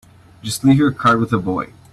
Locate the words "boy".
1.37-1.73